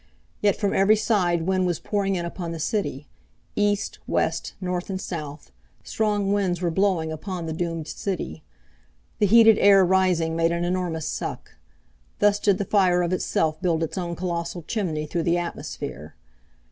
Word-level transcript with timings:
Yet 0.41 0.55
from 0.55 0.73
every 0.73 0.95
side 0.95 1.43
wind 1.43 1.67
was 1.67 1.79
pouring 1.79 2.15
in 2.15 2.25
upon 2.25 2.51
the 2.53 2.59
city. 2.59 3.07
East, 3.55 3.99
west, 4.07 4.55
north, 4.59 4.89
and 4.89 4.99
south, 4.99 5.51
strong 5.83 6.33
winds 6.33 6.59
were 6.59 6.71
blowing 6.71 7.11
upon 7.11 7.45
the 7.45 7.53
doomed 7.53 7.87
city. 7.87 8.41
The 9.19 9.27
heated 9.27 9.59
air 9.59 9.85
rising 9.85 10.35
made 10.35 10.51
an 10.51 10.63
enormous 10.65 11.05
suck. 11.07 11.53
Thus 12.17 12.39
did 12.39 12.57
the 12.57 12.65
fire 12.65 13.03
of 13.03 13.13
itself 13.13 13.61
build 13.61 13.83
its 13.83 13.95
own 13.95 14.15
colossal 14.15 14.63
chimney 14.63 15.05
through 15.05 15.21
the 15.21 15.37
atmosphere. 15.37 16.15